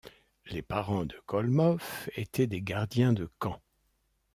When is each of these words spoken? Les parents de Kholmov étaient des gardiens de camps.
Les 0.47 0.63
parents 0.63 1.05
de 1.05 1.15
Kholmov 1.27 2.09
étaient 2.15 2.47
des 2.47 2.63
gardiens 2.63 3.13
de 3.13 3.29
camps. 3.37 3.61